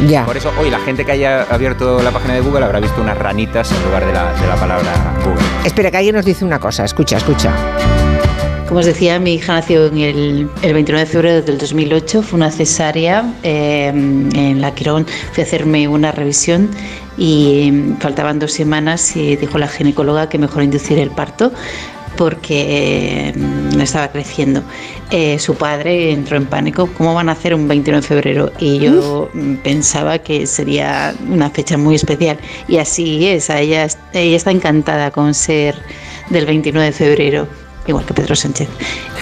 Ya. 0.06 0.24
Por 0.24 0.36
eso 0.36 0.52
hoy 0.58 0.70
la 0.70 0.78
gente 0.80 1.04
que 1.04 1.12
haya 1.12 1.42
abierto 1.50 2.02
la 2.02 2.10
página 2.10 2.34
de 2.34 2.40
Google 2.40 2.64
habrá 2.64 2.80
visto 2.80 3.00
unas 3.00 3.16
ranitas 3.18 3.70
en 3.70 3.82
lugar 3.84 4.04
de 4.06 4.12
la, 4.12 4.32
de 4.32 4.46
la 4.46 4.54
palabra 4.56 4.90
Google. 5.24 5.42
Espera, 5.64 5.90
que 5.90 5.98
alguien 5.98 6.16
nos 6.16 6.24
dice 6.24 6.44
una 6.44 6.58
cosa. 6.58 6.84
Escucha, 6.84 7.18
escucha. 7.18 7.52
Como 8.70 8.78
os 8.78 8.86
decía, 8.86 9.18
mi 9.18 9.34
hija 9.34 9.54
nació 9.54 9.86
en 9.86 9.98
el, 9.98 10.50
el 10.62 10.74
29 10.74 11.04
de 11.04 11.10
febrero 11.10 11.42
del 11.42 11.58
2008, 11.58 12.22
fue 12.22 12.36
una 12.36 12.52
cesárea 12.52 13.24
eh, 13.42 13.88
en 13.88 14.60
la 14.60 14.72
Quirón, 14.76 15.08
fui 15.32 15.42
a 15.42 15.44
hacerme 15.44 15.88
una 15.88 16.12
revisión 16.12 16.70
y 17.18 17.72
faltaban 17.98 18.38
dos 18.38 18.52
semanas 18.52 19.16
y 19.16 19.34
dijo 19.34 19.58
la 19.58 19.66
ginecóloga 19.66 20.28
que 20.28 20.38
mejor 20.38 20.62
inducir 20.62 21.00
el 21.00 21.10
parto 21.10 21.50
porque 22.16 23.30
eh, 23.30 23.32
no 23.34 23.82
estaba 23.82 24.06
creciendo. 24.06 24.62
Eh, 25.10 25.40
su 25.40 25.56
padre 25.56 26.12
entró 26.12 26.36
en 26.36 26.46
pánico, 26.46 26.88
¿cómo 26.96 27.12
van 27.12 27.28
a 27.28 27.32
hacer 27.32 27.56
un 27.56 27.66
29 27.66 28.02
de 28.02 28.06
febrero? 28.06 28.52
Y 28.60 28.78
yo 28.78 29.30
mm, 29.34 29.54
pensaba 29.64 30.20
que 30.20 30.46
sería 30.46 31.12
una 31.28 31.50
fecha 31.50 31.76
muy 31.76 31.96
especial 31.96 32.38
y 32.68 32.76
así 32.76 33.26
es, 33.26 33.50
ella, 33.50 33.88
ella 34.12 34.36
está 34.36 34.52
encantada 34.52 35.10
con 35.10 35.34
ser 35.34 35.74
del 36.28 36.46
29 36.46 36.86
de 36.86 36.92
febrero 36.92 37.69
igual 37.86 38.04
que 38.04 38.14
Pedro 38.14 38.34
Sánchez. 38.36 38.68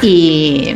Y, 0.02 0.74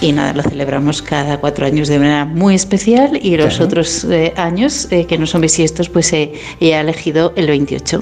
y 0.00 0.12
nada, 0.12 0.32
lo 0.34 0.42
celebramos 0.42 1.02
cada 1.02 1.38
cuatro 1.38 1.66
años 1.66 1.88
de 1.88 1.98
manera 1.98 2.24
muy 2.24 2.54
especial 2.54 3.18
y 3.20 3.36
los 3.36 3.48
Claro. 3.54 3.64
otros 3.64 4.04
eh, 4.04 4.32
años 4.36 4.88
eh, 4.90 5.06
que 5.06 5.18
no 5.18 5.26
son 5.26 5.40
bisiestos, 5.40 5.88
pues 5.88 6.12
eh, 6.12 6.32
he 6.60 6.72
elegido 6.72 7.32
el 7.36 7.46
28. 7.48 8.00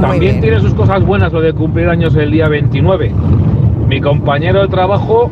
También 0.00 0.40
tiene 0.40 0.60
sus 0.60 0.74
cosas 0.74 1.04
buenas 1.04 1.32
lo 1.32 1.40
de 1.40 1.52
cumplir 1.52 1.88
años 1.88 2.14
el 2.16 2.30
día 2.30 2.48
29. 2.48 3.12
Mi 3.88 4.00
compañero 4.00 4.62
de 4.62 4.68
trabajo 4.68 5.30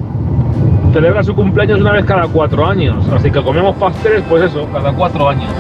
celebra 0.92 1.22
su 1.22 1.34
cumpleaños 1.34 1.80
una 1.80 1.92
vez 1.92 2.04
cada 2.04 2.26
cuatro 2.28 2.66
años, 2.66 3.04
así 3.12 3.30
que 3.30 3.42
comemos 3.42 3.76
pasteles, 3.76 4.22
pues 4.28 4.44
eso, 4.44 4.66
cada 4.72 4.92
cuatro 4.92 5.28
años. 5.28 5.50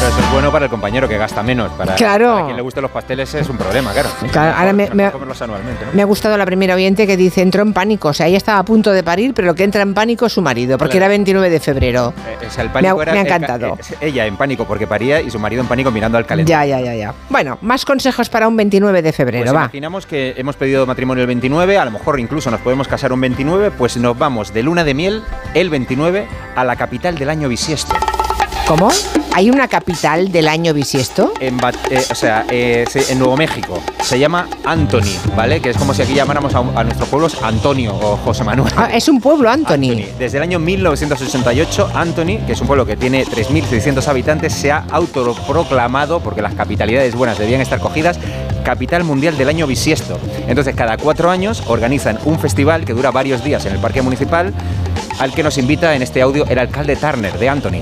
Claro, 0.00 0.14
eso 0.14 0.24
es 0.26 0.32
bueno 0.32 0.50
para 0.50 0.64
el 0.64 0.70
compañero 0.70 1.06
que 1.08 1.18
gasta 1.18 1.42
menos. 1.42 1.70
Para, 1.72 1.94
Claro. 1.94 2.32
para 2.32 2.44
quien 2.46 2.56
le 2.56 2.62
gusten 2.62 2.80
los 2.82 2.90
pasteles 2.90 3.34
es 3.34 3.48
un 3.50 3.58
problema, 3.58 3.92
claro. 3.92 4.08
Claro, 4.32 4.56
ahora 4.56 4.72
me- 4.72 4.88
me- 4.94 5.04
anualmente, 5.04 5.84
¿no? 5.84 5.92
Me 5.92 6.00
ha 6.02 6.04
gustado 6.06 6.36
la 6.38 6.46
primera 6.46 6.74
oyente 6.74 7.06
que 7.06 7.16
dice 7.18 7.42
entró 7.42 7.62
en 7.62 7.72
pánico. 7.74 8.08
O 8.08 8.12
sea, 8.14 8.26
ella 8.26 8.38
estaba 8.38 8.58
a 8.58 8.62
punto 8.64 8.92
de 8.92 9.02
parir, 9.02 9.34
pero 9.34 9.46
lo 9.46 9.54
que 9.54 9.62
entra 9.64 9.82
en 9.82 9.92
pánico 9.92 10.24
es 10.26 10.32
su 10.32 10.40
marido, 10.42 10.78
porque 10.78 10.92
Claro. 10.92 11.04
era 11.06 11.08
29 11.10 11.50
de 11.50 11.60
febrero. 11.60 12.14
Eh, 12.26 12.46
o 12.46 12.50
sea, 12.50 12.62
el 12.62 12.68
Me 12.70 12.72
pánico 12.74 12.98
ha- 12.98 13.02
era 13.02 13.12
me 13.12 13.18
ha 13.18 13.22
encantado. 13.22 13.78
eh, 13.78 13.94
ella 14.00 14.26
en 14.26 14.36
pánico 14.38 14.64
porque 14.64 14.86
paría 14.86 15.20
y 15.20 15.30
su 15.30 15.38
marido 15.38 15.60
en 15.62 15.68
pánico 15.68 15.90
mirando 15.90 16.16
al 16.16 16.24
calendario. 16.24 16.66
Ya, 16.66 16.78
ya, 16.80 16.84
ya, 16.84 16.94
ya. 16.94 17.14
Bueno, 17.28 17.58
más 17.60 17.84
consejos 17.84 18.30
para 18.30 18.48
un 18.48 18.56
29 18.56 19.02
de 19.02 19.12
febrero, 19.12 19.44
Pues 19.44 19.54
va. 19.54 19.60
imaginamos 19.64 20.06
que 20.06 20.32
hemos 20.38 20.56
pedido 20.56 20.86
matrimonio 20.86 21.22
el 21.22 21.26
29, 21.28 21.76
a 21.78 21.84
lo 21.84 21.90
mejor 21.90 22.18
incluso 22.20 22.50
nos 22.50 22.60
podemos 22.60 22.88
casar 22.88 23.12
un 23.12 23.20
29, 23.20 23.70
pues 23.70 23.96
nos 23.98 24.16
vamos 24.18 24.54
de 24.54 24.62
luna 24.62 24.82
de 24.84 24.94
miel 24.94 25.22
el 25.52 25.68
29 25.68 26.26
a 26.56 26.64
la 26.64 26.76
capital 26.76 27.16
del 27.18 27.28
año 27.28 27.48
bisiesto. 27.50 27.94
¿Cómo? 28.70 28.88
¿Hay 29.34 29.50
una 29.50 29.66
capital 29.66 30.30
del 30.30 30.46
año 30.46 30.72
bisiesto? 30.72 31.32
En, 31.40 31.58
eh, 31.90 32.04
o 32.08 32.14
sea, 32.14 32.46
eh, 32.48 32.84
en 33.08 33.18
Nuevo 33.18 33.36
México. 33.36 33.82
Se 34.00 34.16
llama 34.16 34.46
Anthony, 34.64 35.10
¿vale? 35.34 35.60
Que 35.60 35.70
es 35.70 35.76
como 35.76 35.92
si 35.92 36.02
aquí 36.02 36.14
llamáramos 36.14 36.54
a, 36.54 36.58
a 36.58 36.84
nuestros 36.84 37.08
pueblos 37.08 37.36
Antonio 37.42 37.92
o 37.92 38.16
José 38.18 38.44
Manuel. 38.44 38.72
Ah, 38.76 38.88
es 38.94 39.08
un 39.08 39.20
pueblo, 39.20 39.50
Anthony. 39.50 40.04
Desde 40.16 40.36
el 40.36 40.44
año 40.44 40.60
1988, 40.60 41.90
Anthony, 41.92 42.46
que 42.46 42.52
es 42.52 42.60
un 42.60 42.68
pueblo 42.68 42.86
que 42.86 42.96
tiene 42.96 43.26
3.600 43.26 44.06
habitantes, 44.06 44.52
se 44.52 44.70
ha 44.70 44.84
autoproclamado, 44.92 46.20
porque 46.20 46.40
las 46.40 46.54
capitalidades 46.54 47.16
buenas 47.16 47.38
debían 47.38 47.60
estar 47.60 47.80
cogidas, 47.80 48.20
capital 48.64 49.02
mundial 49.02 49.36
del 49.36 49.48
año 49.48 49.66
bisiesto. 49.66 50.16
Entonces, 50.46 50.76
cada 50.76 50.96
cuatro 50.96 51.28
años 51.28 51.64
organizan 51.66 52.20
un 52.24 52.38
festival 52.38 52.84
que 52.84 52.92
dura 52.92 53.10
varios 53.10 53.42
días 53.42 53.66
en 53.66 53.72
el 53.72 53.80
parque 53.80 54.00
municipal, 54.00 54.54
al 55.18 55.32
que 55.32 55.42
nos 55.42 55.58
invita 55.58 55.96
en 55.96 56.02
este 56.02 56.22
audio 56.22 56.46
el 56.46 56.60
alcalde 56.60 56.94
Turner 56.94 57.36
de 57.36 57.48
Anthony. 57.48 57.80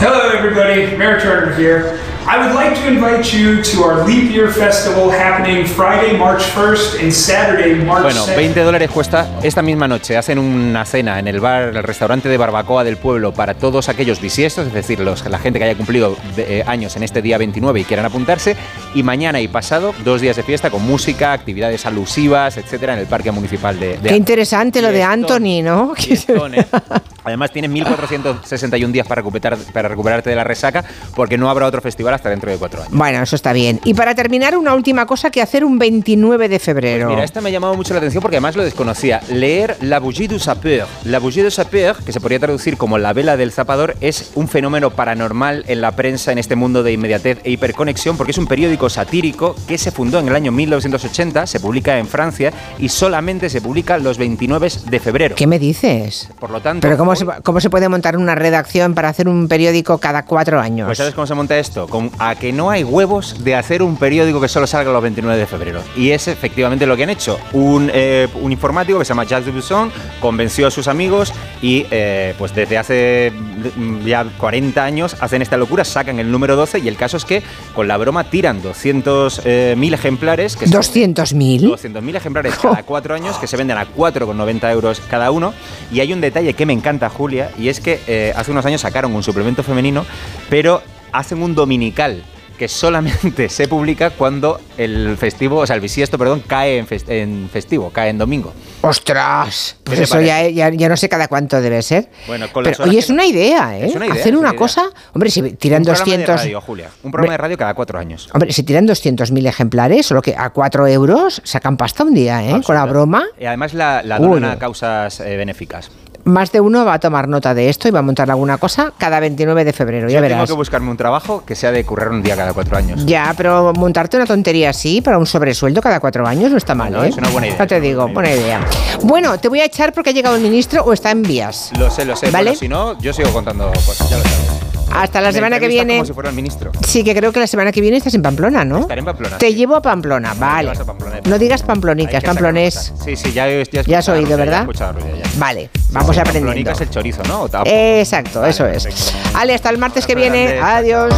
Hello, 0.00 0.30
everybody. 0.30 0.96
Mayor 0.96 1.20
Turner 1.20 1.54
here. 1.54 1.98
I 2.24 2.38
would 2.38 2.54
like 2.54 2.76
to 2.76 2.86
invite 2.86 3.34
you 3.34 3.60
to 3.62 3.82
our 3.82 4.06
Leap 4.06 4.30
Year 4.30 4.48
Festival 4.48 5.10
happening 5.10 5.66
Friday, 5.66 6.16
March 6.16 6.42
1st 6.54 7.02
and 7.02 7.12
Saturday, 7.12 7.74
March 7.84 8.04
Bueno, 8.04 8.24
2nd. 8.24 8.36
20 8.36 8.60
dólares 8.60 8.90
cuesta 8.90 9.28
esta 9.42 9.60
misma 9.60 9.88
noche. 9.88 10.16
Hacen 10.16 10.38
una 10.38 10.84
cena 10.84 11.18
en 11.18 11.26
el 11.26 11.40
bar, 11.40 11.74
el 11.74 11.82
restaurante 11.82 12.28
de 12.28 12.36
barbacoa 12.36 12.84
del 12.84 12.96
pueblo 12.96 13.32
para 13.32 13.54
todos 13.54 13.88
aquellos 13.88 14.20
bisiestos, 14.20 14.68
es 14.68 14.72
decir, 14.72 15.00
los, 15.00 15.28
la 15.28 15.40
gente 15.40 15.58
que 15.58 15.64
haya 15.64 15.76
cumplido 15.76 16.16
eh, 16.36 16.62
años 16.64 16.94
en 16.94 17.02
este 17.02 17.22
día 17.22 17.38
29 17.38 17.80
y 17.80 17.84
quieran 17.84 18.06
apuntarse. 18.06 18.56
Y 18.94 19.02
mañana 19.02 19.40
y 19.40 19.48
pasado, 19.48 19.92
dos 20.04 20.20
días 20.20 20.36
de 20.36 20.44
fiesta 20.44 20.70
con 20.70 20.86
música, 20.86 21.32
actividades 21.32 21.86
alusivas, 21.86 22.56
etcétera, 22.56 22.92
en 22.92 23.00
el 23.00 23.06
parque 23.06 23.32
municipal 23.32 23.80
de. 23.80 23.98
de 23.98 24.10
Qué 24.10 24.16
interesante 24.16 24.80
lo 24.80 24.92
de 24.92 25.02
Anthony, 25.02 25.62
¿no? 25.64 25.94
Además, 27.24 27.52
tienes 27.52 27.70
1461 27.70 28.92
días 28.92 29.06
para, 29.06 29.20
recuperar, 29.20 29.56
para 29.72 29.88
recuperarte 29.88 30.30
de 30.30 30.36
la 30.36 30.44
resaca, 30.44 30.84
porque 31.14 31.38
no 31.38 31.50
habrá 31.50 31.66
otro 31.66 31.80
festival 31.80 32.14
hasta 32.14 32.30
dentro 32.30 32.50
de 32.50 32.56
cuatro 32.56 32.82
años. 32.82 32.92
Bueno, 32.92 33.22
eso 33.22 33.36
está 33.36 33.52
bien. 33.52 33.80
Y 33.84 33.94
para 33.94 34.14
terminar, 34.14 34.56
una 34.56 34.74
última 34.74 35.06
cosa 35.06 35.30
que 35.30 35.40
hacer 35.40 35.64
un 35.64 35.78
29 35.78 36.48
de 36.48 36.58
febrero. 36.58 37.08
Mira, 37.08 37.24
esta 37.24 37.40
me 37.40 37.48
ha 37.48 37.52
llamado 37.52 37.74
mucho 37.74 37.94
la 37.94 37.98
atención 37.98 38.22
porque 38.22 38.36
además 38.36 38.56
lo 38.56 38.64
desconocía. 38.64 39.20
Leer 39.28 39.76
La 39.80 40.00
Bougie 40.00 40.28
du 40.28 40.38
Sapeur. 40.38 40.86
La 41.04 41.18
Bougie 41.18 41.42
du 41.42 41.50
Sapeur, 41.50 41.96
que 42.04 42.12
se 42.12 42.20
podría 42.20 42.38
traducir 42.38 42.76
como 42.76 42.98
la 42.98 43.12
vela 43.12 43.36
del 43.36 43.52
zapador, 43.52 43.96
es 44.00 44.32
un 44.34 44.48
fenómeno 44.48 44.90
paranormal 44.90 45.64
en 45.68 45.80
la 45.80 45.92
prensa 45.92 46.32
en 46.32 46.38
este 46.38 46.56
mundo 46.56 46.82
de 46.82 46.92
inmediatez 46.92 47.38
e 47.44 47.50
hiperconexión 47.50 48.16
porque 48.16 48.32
es 48.32 48.38
un 48.38 48.46
periódico 48.46 48.90
satírico 48.90 49.54
que 49.66 49.78
se 49.78 49.90
fundó 49.90 50.18
en 50.18 50.28
el 50.28 50.34
año 50.34 50.52
1980, 50.52 51.46
se 51.46 51.60
publica 51.60 51.98
en 51.98 52.06
Francia 52.06 52.52
y 52.78 52.88
solamente 52.88 53.48
se 53.48 53.60
publica 53.60 53.98
los 53.98 54.18
29 54.18 54.68
de 54.86 55.00
febrero. 55.00 55.34
¿Qué 55.34 55.46
me 55.46 55.58
dices? 55.58 56.28
Por 56.38 56.50
lo 56.50 56.60
tanto, 56.60 56.80
Pero 56.82 56.96
¿cómo 56.98 57.11
se, 57.16 57.26
¿cómo 57.42 57.60
se 57.60 57.70
puede 57.70 57.88
montar 57.88 58.16
una 58.16 58.34
redacción 58.34 58.94
para 58.94 59.08
hacer 59.08 59.28
un 59.28 59.48
periódico 59.48 59.98
cada 59.98 60.24
cuatro 60.24 60.60
años? 60.60 60.86
Pues 60.86 60.98
¿sabes 60.98 61.14
cómo 61.14 61.26
se 61.26 61.34
monta 61.34 61.58
esto? 61.58 61.86
Con 61.86 62.10
a 62.18 62.34
que 62.34 62.52
no 62.52 62.70
hay 62.70 62.84
huevos 62.84 63.42
de 63.44 63.54
hacer 63.54 63.82
un 63.82 63.96
periódico 63.96 64.40
que 64.40 64.48
solo 64.48 64.66
salga 64.66 64.92
los 64.92 65.02
29 65.02 65.38
de 65.38 65.46
febrero. 65.46 65.80
Y 65.96 66.10
es 66.10 66.28
efectivamente 66.28 66.86
lo 66.86 66.96
que 66.96 67.04
han 67.04 67.10
hecho. 67.10 67.38
Un, 67.52 67.90
eh, 67.92 68.28
un 68.40 68.52
informático 68.52 68.98
que 68.98 69.04
se 69.04 69.10
llama 69.10 69.24
Jacques 69.24 69.46
Dubusson 69.46 69.90
convenció 70.20 70.66
a 70.66 70.70
sus 70.70 70.88
amigos 70.88 71.32
y 71.60 71.86
eh, 71.90 72.34
pues 72.38 72.54
desde 72.54 72.78
hace 72.78 73.32
mm, 73.76 74.04
ya 74.04 74.24
40 74.38 74.82
años 74.84 75.16
hacen 75.20 75.42
esta 75.42 75.56
locura, 75.56 75.84
sacan 75.84 76.18
el 76.18 76.30
número 76.30 76.56
12 76.56 76.78
y 76.80 76.88
el 76.88 76.96
caso 76.96 77.16
es 77.16 77.24
que 77.24 77.42
con 77.74 77.88
la 77.88 77.96
broma 77.96 78.24
tiran 78.24 78.62
200.000 78.62 79.94
ejemplares. 79.94 80.56
Que 80.56 80.66
se- 80.66 80.76
¿200.000? 80.76 81.60
200.000 81.60 82.16
ejemplares 82.16 82.54
cada 82.56 82.82
cuatro 82.82 83.14
años 83.14 83.36
que 83.38 83.46
se 83.46 83.56
venden 83.56 83.78
a 83.78 83.86
4,90 83.86 84.72
euros 84.72 85.00
cada 85.10 85.30
uno. 85.30 85.52
Y 85.92 86.00
hay 86.00 86.12
un 86.12 86.20
detalle 86.20 86.54
que 86.54 86.66
me 86.66 86.72
encanta, 86.72 87.01
Julia, 87.10 87.50
y 87.58 87.68
es 87.68 87.80
que 87.80 88.00
eh, 88.06 88.32
hace 88.36 88.50
unos 88.50 88.66
años 88.66 88.80
sacaron 88.80 89.14
un 89.14 89.22
suplemento 89.22 89.62
femenino, 89.62 90.04
pero 90.50 90.82
hacen 91.12 91.42
un 91.42 91.54
dominical 91.54 92.22
que 92.58 92.68
solamente 92.68 93.48
se 93.50 93.66
publica 93.66 94.10
cuando 94.10 94.60
el 94.76 95.16
festivo, 95.16 95.58
o 95.58 95.66
sea, 95.66 95.74
el 95.74 95.80
bisiesto, 95.80 96.16
perdón, 96.18 96.42
cae 96.46 96.78
en, 96.78 96.86
fes- 96.86 97.08
en 97.08 97.48
festivo, 97.52 97.90
cae 97.90 98.10
en 98.10 98.18
domingo. 98.18 98.52
¡Ostras! 98.82 99.76
Pues 99.82 99.98
eso 99.98 100.20
ya, 100.20 100.46
ya, 100.48 100.68
ya 100.68 100.88
no 100.88 100.96
sé 100.96 101.08
cada 101.08 101.26
cuánto 101.28 101.60
debe 101.60 101.82
ser. 101.82 102.08
Bueno, 102.26 102.46
con 102.52 102.62
Pero, 102.62 102.84
oye, 102.84 102.98
es 102.98 103.10
una 103.10 103.24
idea, 103.26 103.76
¿eh? 103.78 103.86
Es 103.86 103.94
una 103.96 104.06
idea, 104.06 104.14
Hacer 104.20 104.34
es 104.34 104.38
una 104.38 104.52
cosa... 104.54 104.84
Hombre, 105.12 105.30
si 105.30 105.40
tiran 105.54 105.80
un 105.80 105.86
programa 105.86 106.04
200... 106.04 106.26
de 106.26 106.36
radio, 106.36 106.60
Julia. 106.60 106.90
Un 107.02 107.10
programa 107.10 107.32
de 107.32 107.38
radio 107.38 107.58
cada 107.58 107.74
cuatro 107.74 107.98
años. 107.98 108.28
Hombre, 108.32 108.52
si 108.52 108.62
tiran 108.62 108.86
200.000 108.86 109.46
ejemplares, 109.48 110.06
solo 110.06 110.22
que 110.22 110.34
a 110.36 110.50
4 110.50 110.86
euros 110.88 111.40
sacan 111.44 111.76
pasta 111.76 112.04
un 112.04 112.14
día, 112.14 112.44
¿eh? 112.48 112.60
Con 112.64 112.74
la 112.76 112.84
broma. 112.84 113.24
Y 113.40 113.44
además 113.46 113.74
la, 113.74 114.02
la 114.04 114.20
Uy. 114.20 114.34
donan 114.34 114.50
a 114.52 114.58
causas 114.58 115.18
eh, 115.20 115.36
benéficas. 115.36 115.90
Más 116.24 116.52
de 116.52 116.60
uno 116.60 116.84
va 116.84 116.94
a 116.94 116.98
tomar 117.00 117.28
nota 117.28 117.52
de 117.52 117.68
esto 117.68 117.88
y 117.88 117.90
va 117.90 117.98
a 117.98 118.02
montar 118.02 118.30
alguna 118.30 118.56
cosa 118.58 118.92
cada 118.96 119.18
29 119.18 119.64
de 119.64 119.72
febrero, 119.72 120.08
ya 120.08 120.14
Yo 120.14 120.20
tengo 120.22 120.34
verás. 120.36 120.48
que 120.50 120.54
buscarme 120.56 120.90
un 120.90 120.96
trabajo 120.96 121.42
que 121.44 121.56
sea 121.56 121.72
de 121.72 121.84
currar 121.84 122.10
un 122.10 122.22
día 122.22 122.36
cada 122.36 122.52
cuatro 122.52 122.76
años. 122.76 123.04
Ya, 123.06 123.34
pero 123.36 123.72
montarte 123.74 124.16
una 124.16 124.26
tontería 124.26 124.70
así 124.70 125.00
para 125.00 125.18
un 125.18 125.26
sobresueldo 125.26 125.80
cada 125.82 125.98
cuatro 125.98 126.26
años 126.26 126.50
no 126.52 126.56
está 126.58 126.74
mal, 126.74 126.92
No, 126.92 127.02
¿eh? 127.02 127.08
es 127.08 127.16
una 127.16 127.28
buena 127.30 127.48
idea, 127.48 127.58
No 127.58 127.66
te 127.66 127.80
digo, 127.80 128.06
buena 128.08 128.30
idea. 128.30 128.60
Bueno, 129.02 129.38
te 129.38 129.48
voy 129.48 129.60
a 129.60 129.64
echar 129.64 129.92
porque 129.92 130.10
ha 130.10 130.12
llegado 130.12 130.36
el 130.36 130.42
ministro 130.42 130.84
o 130.84 130.92
está 130.92 131.10
en 131.10 131.22
vías. 131.22 131.70
Lo 131.78 131.90
sé, 131.90 132.04
lo 132.04 132.14
sé. 132.14 132.30
¿Vale? 132.30 132.50
Bueno, 132.50 132.58
si 132.60 132.68
no, 132.68 132.98
yo 133.00 133.12
sigo 133.12 133.30
contando 133.32 133.66
cosas, 133.72 134.08
ya 134.08 134.18
lo 134.18 134.22
sabes. 134.22 134.71
Hasta 134.94 135.20
la 135.20 135.32
semana 135.32 135.58
que 135.58 135.68
viene. 135.68 135.94
Como 135.94 136.04
si 136.06 136.12
fuera 136.12 136.30
el 136.30 136.36
ministro. 136.36 136.70
Sí, 136.86 137.02
que 137.04 137.14
creo 137.14 137.32
que 137.32 137.40
la 137.40 137.46
semana 137.46 137.72
que 137.72 137.80
viene 137.80 137.96
estás 137.96 138.14
en 138.14 138.22
Pamplona, 138.22 138.64
¿no? 138.64 138.80
Estaré 138.80 138.98
en 139.00 139.04
Pamplona. 139.04 139.38
Te 139.38 139.48
sí. 139.48 139.54
llevo 139.54 139.76
a 139.76 139.82
Pamplona, 139.82 140.34
vale. 140.38 140.70
a 140.70 140.74
Pamplona. 140.84 141.20
No 141.24 141.38
digas 141.38 141.62
pamplonica, 141.62 142.10
Hay 142.10 142.16
es 142.16 142.20
que 142.20 142.26
sacar 142.26 142.34
pamplonés. 142.34 142.92
Sí, 143.04 143.16
sí, 143.16 143.32
ya, 143.32 143.48
he- 143.48 143.64
ya, 143.70 143.80
he 143.80 143.84
Ya 143.84 143.98
has 143.98 144.08
oído, 144.08 144.22
ruido, 144.22 144.36
ya 144.38 144.42
he 144.42 144.46
¿verdad? 144.46 144.66
ya. 144.74 145.30
Vale, 145.38 145.70
vamos 145.90 146.14
sí, 146.14 146.20
aprendiendo. 146.20 146.48
Pamplónica 146.50 146.72
es 146.72 146.80
el 146.80 146.90
chorizo, 146.90 147.22
¿no? 147.24 147.48
Exacto, 147.64 148.44
eso 148.44 148.66
es. 148.66 149.14
Ale, 149.34 149.54
hasta 149.54 149.70
el 149.70 149.78
martes 149.78 150.06
que 150.06 150.14
viene. 150.14 150.58
Adiós. 150.60 151.12